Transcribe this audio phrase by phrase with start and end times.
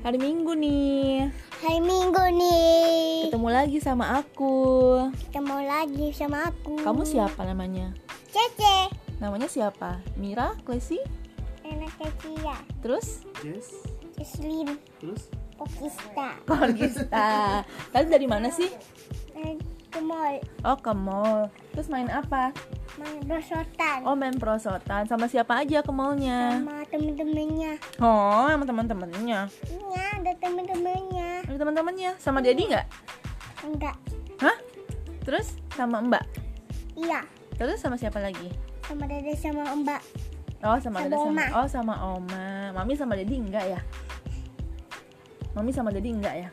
[0.00, 1.28] Hari Minggu nih.
[1.60, 3.28] Hari Minggu nih.
[3.28, 4.56] Ketemu lagi sama aku.
[5.28, 6.80] Ketemu lagi sama aku.
[6.80, 7.92] Kamu siapa namanya?
[8.32, 8.88] Cece.
[9.20, 10.00] Namanya siapa?
[10.16, 10.96] Mira, Klesi?
[11.68, 12.56] Enak Cia.
[12.80, 13.28] Terus?
[13.44, 13.84] Yes.
[14.16, 14.80] Islin.
[15.04, 15.28] Terus?
[15.60, 16.32] Pokista.
[16.48, 17.60] Korgista.
[17.92, 18.72] Tadi dari mana sih?
[19.92, 20.40] Ke mall.
[20.64, 21.52] Oh, ke mall.
[21.70, 22.50] Terus main apa?
[22.98, 23.98] Main besotan.
[24.02, 25.06] Oh, main prosotan.
[25.06, 26.58] Sama siapa aja ke mallnya?
[26.58, 27.72] Sama temen-temennya.
[28.02, 29.40] Oh, sama teman-temannya.
[29.70, 31.46] Iya, ada temen-temennya.
[31.46, 32.10] Ada teman-temannya.
[32.18, 32.86] Sama Dedi nggak?
[33.64, 33.96] Enggak.
[34.42, 34.56] Hah?
[35.22, 36.24] Terus sama Mbak?
[36.98, 37.20] Iya.
[37.60, 38.50] Terus sama siapa lagi?
[38.88, 40.02] Sama dede sama mbak.
[40.60, 41.44] Oh, sama Sama Dede sama Oma.
[41.56, 42.48] Oh, sama Oma.
[42.74, 43.80] Mami sama Dedi enggak ya?
[45.54, 46.48] Mami sama Dedi enggak ya?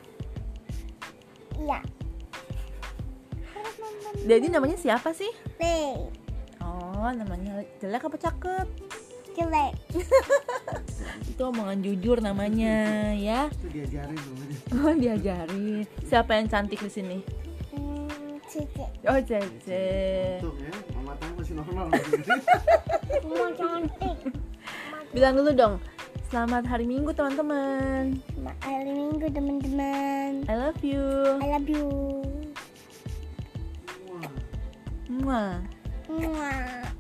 [1.58, 1.80] Iya.
[4.16, 5.30] Dedi namanya siapa sih?
[5.58, 6.08] Play.
[6.62, 8.68] Oh, namanya jelek apa cakep?
[9.34, 9.74] Jelek.
[11.32, 13.48] Itu omongan jujur namanya, ya.
[13.54, 14.58] Itu diajarin namanya.
[14.74, 15.84] Oh, diajarin.
[16.04, 17.18] Siapa yang cantik di sini?
[17.72, 18.86] Hmm, Cece.
[19.06, 19.86] Oh, Cece.
[20.42, 21.86] Tuh ya, mama tahu masih normal.
[23.22, 24.18] Semua cantik.
[25.14, 25.76] Bilang dulu dong.
[26.28, 28.20] Selamat hari Minggu, teman-teman.
[28.44, 30.44] Ma- Hari Minggu teman-teman.
[30.50, 31.00] I love you.
[31.40, 31.88] I love you.
[35.24, 35.62] 嘛，
[36.08, 36.97] 嘛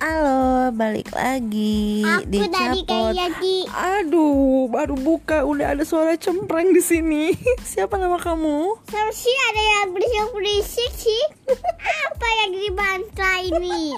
[0.00, 3.12] Halo, balik lagi Aku di dari Capot.
[3.12, 7.36] kayak di Aduh, baru buka udah ada suara cempreng di sini.
[7.76, 8.80] Siapa nama kamu?
[8.88, 11.24] Sama sih ada yang berisik-berisik sih
[12.08, 13.92] Apa yang di bantai ini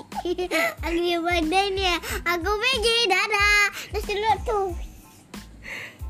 [0.83, 1.97] Yang di bantai ini ya
[2.35, 3.63] Aku pergi dadah
[3.95, 4.69] Terus dulu tuh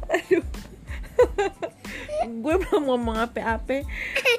[0.08, 0.44] Aduh.
[2.42, 3.84] Gue belum ngomong apa-apa.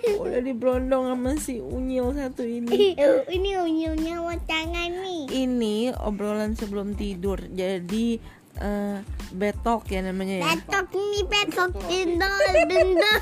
[0.04, 2.92] Udah diberondong sama si Unyil satu ini.
[3.32, 7.40] Ini unyilnya tangan nih Ini obrolan sebelum tidur.
[7.48, 8.20] Jadi
[8.60, 9.00] eh,
[9.32, 10.60] betok ya namanya ya.
[10.60, 12.36] Betok ini betok dendol
[12.68, 13.20] dendol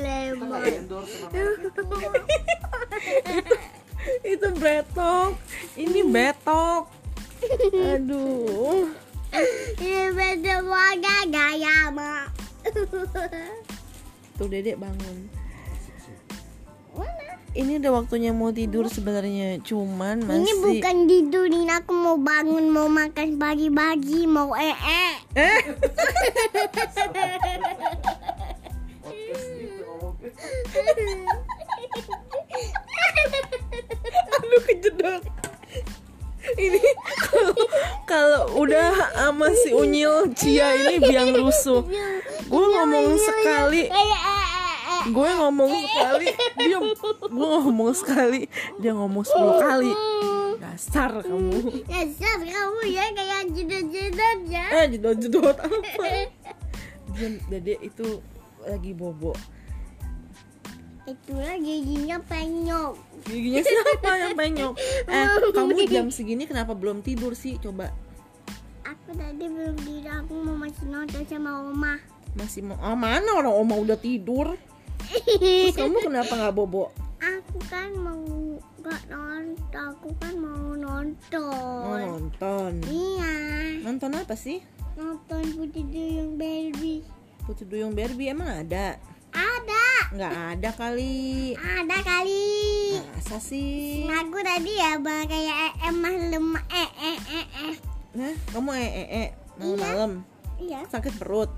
[0.00, 0.64] lemon
[4.24, 4.48] itu.
[4.56, 5.36] Betok.
[5.76, 6.88] Ini betok.
[7.92, 8.88] Aduh.
[9.76, 10.64] Ini betok
[11.28, 12.32] gaya mak
[14.36, 15.16] Tuh Dedek bangun.
[16.92, 17.32] Mana?
[17.52, 22.84] Ini udah waktunya mau tidur sebenarnya, cuman masih Ini bukan tidurin aku mau bangun mau
[22.84, 24.76] makan pagi-pagi mau ee
[25.32, 25.84] Eh, gitu,
[29.96, 30.32] ngomongnya.
[34.36, 35.22] aduh kejedot.
[36.54, 36.78] Ini
[38.10, 41.82] kalau udah sama si Unyil Cia ini biang rusuh.
[42.46, 43.82] Gue ngomong sekali,
[45.10, 46.26] gue ngomong sekali,
[46.62, 46.78] dia
[47.26, 48.40] gue ngomong sekali,
[48.78, 49.90] dia ngomong 10 kali.
[50.56, 51.82] Dasar kamu.
[51.90, 55.76] Dasar kamu ya kayak jedot-jedot ya Eh, jedot-jedot apa?
[57.12, 58.22] Dia Dede itu
[58.62, 59.34] lagi bobo.
[61.06, 62.92] Itulah giginya penyok
[63.30, 64.74] Giginya siapa yang penyok?
[65.14, 67.56] Eh, kamu jam segini kenapa belum tidur sih?
[67.62, 67.94] Coba
[68.82, 71.94] Aku tadi belum tidur aku mau masih nonton sama oma
[72.36, 74.60] masih mau ah, mana orang oma udah tidur?
[75.08, 76.92] Terus kamu kenapa nggak bobo?
[77.16, 82.72] Aku kan mau gak nonton Aku kan mau nonton Mau nonton.
[82.84, 83.34] Iya
[83.80, 84.60] Nonton apa sih?
[85.00, 87.00] Nonton Putri Duyung Baby
[87.48, 89.00] Putri Duyung Barbie emang ada?
[90.14, 91.58] Nggak ada kali.
[91.58, 92.46] Ada kali
[93.10, 94.06] Masa sih?
[94.06, 97.74] Aku tadi ya bang kayak emah lemah eh eh eh eh
[98.14, 99.28] Nah, kamu eh eh eh
[99.58, 100.22] malam-malam
[100.56, 101.50] Iya sakit perut.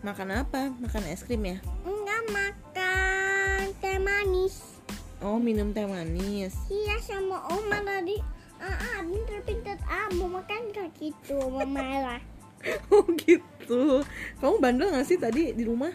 [0.00, 0.70] Makan apa?
[0.78, 1.58] Makan es krim ya?
[1.82, 4.78] Enggak makan teh manis
[5.18, 6.54] Oh, minum teh manis.
[6.68, 8.22] Iya sama oma tadi
[8.62, 12.20] Ah, ah pinter-pinter ah mau makan gak gitu mama lah
[12.94, 14.00] Oh gitu.
[14.38, 15.92] Kamu bandel nggak sih tadi di rumah?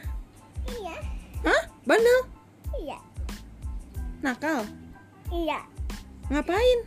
[0.70, 1.19] Iya?
[1.88, 2.20] Bandel?
[2.84, 3.00] Iya
[4.20, 4.68] Nakal?
[5.32, 5.60] Iya
[6.30, 6.80] Ngapain?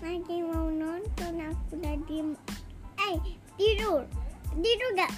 [0.00, 2.18] Lagi mau nonton aku tadi
[2.96, 3.14] Eh
[3.58, 4.06] tidur
[4.56, 5.12] Tidur gak?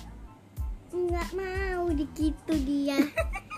[0.94, 2.96] Enggak mau dikitu dia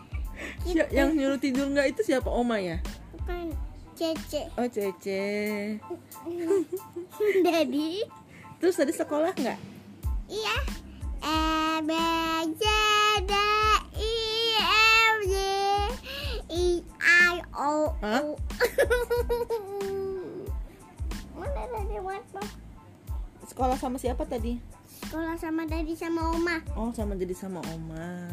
[0.65, 2.81] Si- yang nyuruh tidur nggak itu siapa oma ya?
[3.13, 3.53] Bukan
[3.93, 5.77] Cece Oh Cece.
[7.45, 8.05] Daddy
[8.61, 9.59] Terus tadi sekolah nggak?
[10.29, 10.57] Iya.
[11.21, 11.37] E
[11.85, 11.91] B
[21.35, 22.43] Mana tadi apa?
[23.47, 24.59] Sekolah sama siapa tadi?
[25.07, 26.63] Sekolah sama Daddy sama Oma.
[26.79, 28.31] Oh sama jadi sama oma.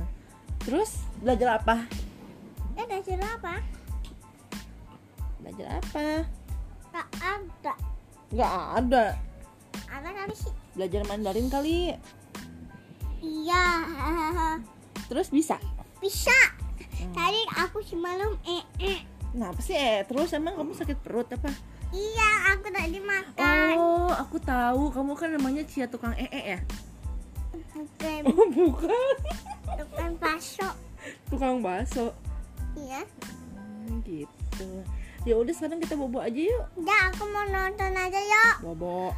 [0.62, 1.88] Terus belajar apa?
[2.78, 3.54] Ya belajar apa?
[5.42, 6.08] Belajar apa?
[6.92, 7.74] Tak ada.
[8.30, 9.06] Nggak ada.
[9.88, 10.54] Ada kali sih.
[10.76, 11.96] Belajar Mandarin kali.
[13.24, 13.64] Iya.
[15.10, 15.58] Terus bisa?
[16.04, 16.36] Bisa.
[17.16, 19.17] Tadi aku semalam eh eh.
[19.32, 19.76] Kenapa sih?
[19.76, 21.52] Eh, terus emang kamu sakit perut apa?
[21.90, 23.74] Iya, aku tadi makan.
[23.78, 24.92] Oh, aku tahu.
[24.92, 26.60] Kamu kan namanya Cia tukang ee ya?
[27.74, 29.14] Bukan, Oh, bukan.
[29.78, 30.68] bukan bakso.
[31.30, 32.12] Tukang bakso.
[32.74, 33.06] Iya.
[33.56, 34.68] Hmm, gitu.
[35.24, 36.64] Ya udah sekarang kita bobo aja yuk.
[36.76, 38.56] Enggak, aku mau nonton aja yuk.
[38.64, 39.12] Bobo.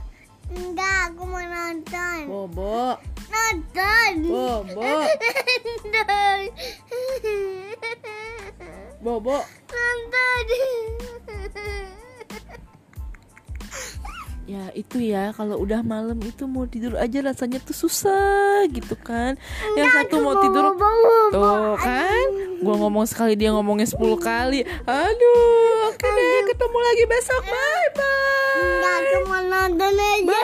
[0.49, 2.19] Enggak, aku mau nonton.
[2.27, 2.97] Bobo.
[3.29, 4.13] Nonton.
[4.25, 4.81] Bobo.
[5.93, 6.39] Nonton.
[8.99, 9.37] Bobo.
[10.07, 11.89] Nonton.
[14.49, 19.37] Ya itu ya kalau udah malam itu mau tidur aja rasanya tuh susah gitu kan.
[19.77, 20.73] Yang satu mau tidur
[21.29, 22.27] Tuh kan,
[22.65, 24.65] gua ngomong sekali dia ngomongnya 10 kali.
[24.89, 27.45] Aduh, oke deh, ketemu lagi besok.
[27.45, 28.57] Bye bye.
[28.57, 30.38] Enggak, aku mau nonton aja.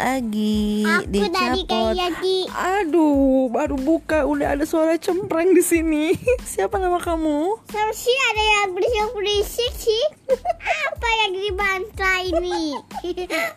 [0.00, 1.92] Lagi Aku di tadi Capot.
[1.92, 6.16] kayak di Aduh, baru buka udah ada suara cempreng di sini.
[6.56, 7.68] Siapa nama kamu?
[7.92, 10.04] Sih ada yang berisik-berisik sih.
[10.88, 12.80] Apa yang di bantai ini?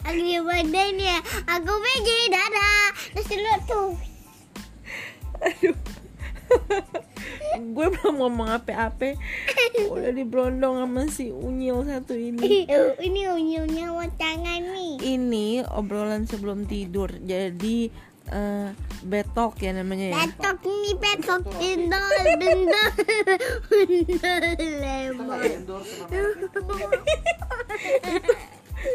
[0.03, 1.19] Yang di bantai ini ya.
[1.47, 2.85] Aku pergi dadah.
[3.15, 3.89] Terus dulu tuh.
[5.47, 5.77] Aduh.
[7.73, 9.15] Gue belum ngomong apa-apa.
[9.89, 12.67] Udah diberondong sama si Unyil satu ini.
[12.99, 14.92] Ini unyilnya mau tangan nih.
[15.03, 17.11] Ini obrolan sebelum tidur.
[17.19, 17.91] Jadi
[18.31, 18.69] eh,
[19.03, 20.15] betok ya namanya ya.
[20.23, 22.89] Betok ini betok dendol dendol
[23.67, 24.43] dendol
[24.81, 25.39] lemon.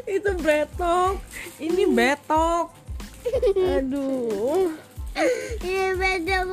[0.08, 1.14] Itu betok.
[1.60, 2.66] Ini betok.
[3.76, 4.72] Aduh.
[5.60, 6.44] Ini betok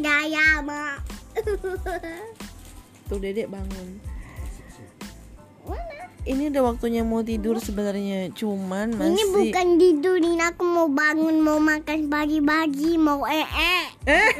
[0.00, 1.04] gaya mak.
[3.06, 4.15] Tuh Dedek bangun.
[6.26, 11.62] Ini udah waktunya mau tidur sebenarnya, cuman masih Ini bukan tidurin aku mau bangun mau
[11.62, 13.46] makan pagi-pagi mau ee.
[14.10, 14.34] Eh,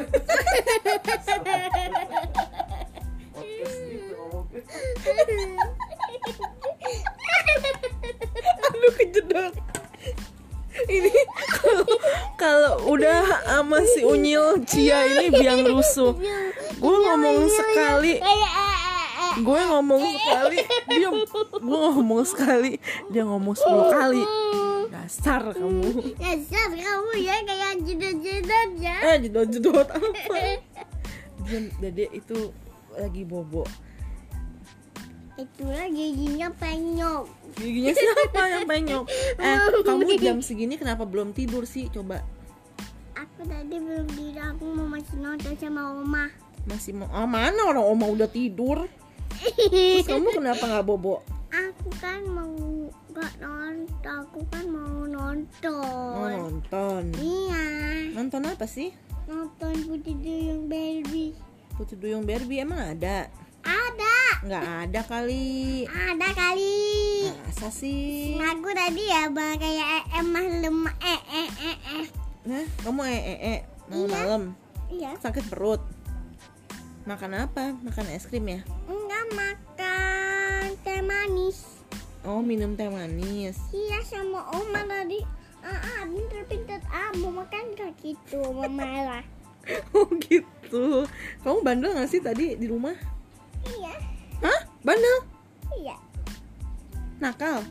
[8.66, 9.54] aduh kejedot.
[10.90, 11.14] Ini
[12.34, 16.18] kalau udah sama si Unyil Cia ini biang rusuh.
[16.82, 18.75] Gue ngomong sekali, Kayak ee ee.
[19.36, 21.08] Gue ngomong sekali, dia
[21.60, 22.72] gue ngomong sekali,
[23.12, 24.22] dia ngomong 10 kali.
[24.88, 26.16] Dasar kamu.
[26.16, 28.96] Dasar kamu ya kayak jedot-jedot ya.
[29.12, 30.08] Eh, jedot-jedot apa?
[31.46, 32.50] Dia Dede itu
[32.96, 33.62] lagi bobo.
[35.36, 37.28] Itulah giginya penyok.
[37.60, 39.04] Giginya siapa yang penyok?
[39.36, 41.92] Eh, kamu jam segini kenapa belum tidur sih?
[41.92, 42.24] Coba
[43.16, 46.32] Aku tadi belum tidur, aku mau masih nonton sama oma.
[46.66, 48.90] masih mau ah, mana orang oma udah tidur?
[49.36, 51.20] Terus kamu kenapa nggak bobo?
[51.48, 52.52] Aku kan mau
[53.10, 53.86] gak nonton,
[54.20, 56.24] aku kan mau Mau nonton.
[56.28, 57.02] nonton.
[57.16, 57.64] Iya,
[58.12, 58.93] Nonton apa sih?
[59.26, 61.34] nonton Putri Duyung Baby.
[61.74, 63.26] Putri Duyung Barbie emang ada?
[63.60, 65.82] Ada, Nggak ada kali.
[65.84, 67.26] ada kali.
[67.43, 68.34] Masa sih?
[68.34, 72.06] Aku tadi ya bang kayak emah lemah eh eh eh eh.
[72.44, 74.43] Nah, kamu eh eh eh malam-malam
[74.86, 75.82] Iya, sakit perut.
[77.02, 77.74] Makan apa?
[77.76, 78.60] Makan es krim ya?
[78.86, 81.82] enggak makan teh manis.
[82.26, 83.58] Oh, minum teh manis.
[83.70, 85.22] Iya sama oma tadi.
[85.66, 89.24] Ah, ah pinter-pinter ah mau makan gak gitu mama lah.
[89.98, 91.02] Oh gitu.
[91.42, 92.94] Kamu bandel nggak sih tadi di rumah?
[93.66, 93.98] Iya,
[94.38, 94.60] Hah?
[94.86, 95.26] Bandel?
[95.82, 95.98] iya,
[97.18, 97.66] Nakal?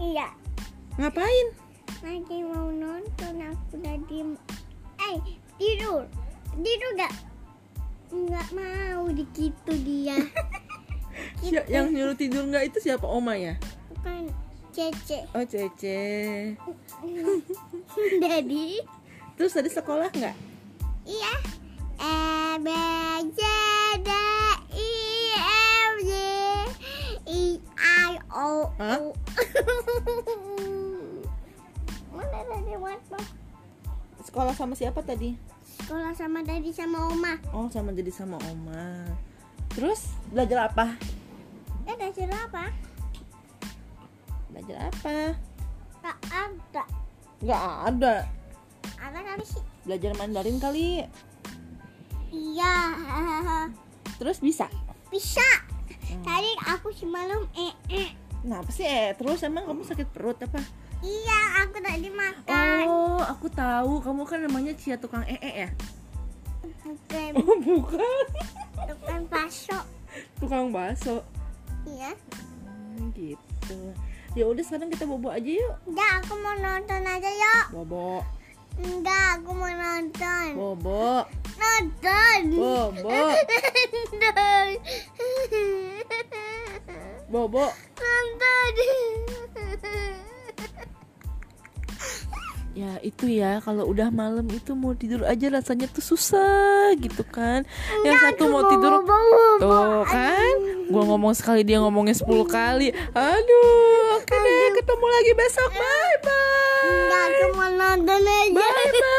[0.00, 0.32] iya.
[0.96, 1.46] Ngapain?
[2.00, 4.24] Lagi mau nonton aku tadi.
[4.96, 5.16] Eh
[5.60, 6.08] tidur,
[6.56, 7.12] tidur gak?
[8.08, 10.16] Nggak mau dikitu dia.
[11.50, 13.54] Si- yang nyuruh tidur nggak itu siapa oma ya?
[13.94, 14.30] Bukan
[14.74, 15.24] cece.
[15.32, 16.00] Oh Cece.
[18.24, 18.66] Jadi
[19.36, 20.36] Terus tadi sekolah nggak?
[21.06, 21.34] iya.
[21.96, 22.16] E
[22.60, 22.68] B
[23.32, 23.40] C
[24.04, 24.10] D
[24.76, 24.90] E
[25.40, 26.12] F G
[27.24, 27.42] I
[27.76, 28.68] I O?
[28.68, 29.02] U.
[32.12, 32.72] Mana tadi?
[34.26, 35.32] Sekolah sama siapa tadi?
[35.80, 37.40] Sekolah sama tadi sama oma.
[37.56, 39.08] Oh sama jadi sama oma.
[39.72, 40.96] Terus belajar apa?
[42.16, 42.64] Eh, belajar apa?
[44.48, 45.16] Belajar apa?
[46.00, 46.84] Tak ada.
[47.44, 48.14] Nggak ada.
[48.96, 49.62] Ada kali sih.
[49.84, 51.04] Belajar Mandarin kali.
[52.32, 52.74] Iya.
[54.16, 54.64] Terus bisa?
[55.12, 55.44] Bisa.
[56.24, 58.08] Tadi aku semalam eh eh.
[58.40, 60.64] Kenapa sih eh terus emang kamu sakit perut apa?
[61.04, 62.84] Iya, aku tadi makan.
[62.88, 64.00] Oh, aku tahu.
[64.00, 65.70] Kamu kan namanya Cia tukang ee ya?
[66.64, 68.24] Bukan, Oh, bukan.
[68.88, 69.76] bukan bakso.
[70.40, 71.20] Tukang bakso.
[71.86, 72.12] Iya.
[72.66, 73.78] Hmm, gitu.
[74.36, 75.74] Ya udah sekarang kita bobo aja yuk.
[75.88, 77.66] Enggak, aku mau nonton aja yuk.
[77.72, 78.20] Bobo.
[78.76, 80.48] Enggak, aku mau nonton.
[80.52, 81.24] Bobo.
[81.56, 82.40] Nonton.
[82.52, 83.08] Bobo.
[84.12, 84.66] Nonton.
[87.32, 87.64] Bobo.
[87.96, 88.72] Nonton.
[92.76, 97.64] Ya itu ya kalau udah malam itu mau tidur aja rasanya tuh susah gitu kan.
[98.04, 99.00] Yang satu mau tidur
[99.56, 100.54] Tuh kan,
[100.90, 102.94] gua ngomong sekali dia ngomongnya 10 kali.
[103.14, 105.70] Aduh, oke deh, ketemu lagi besok.
[105.74, 106.86] Bye bye.
[106.86, 108.54] Enggak, aku mau nonton aja.
[108.54, 109.14] Bye bye.